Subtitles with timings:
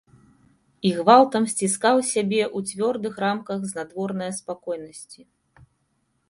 [0.89, 5.21] І гвалтам сціскаў сябе ў цвёрдых рамках знадворнае спакойнасці.